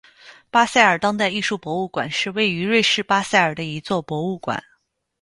[0.49, 4.63] 巴塞尔当代艺术博物馆是位于瑞士巴塞尔的一座博物馆。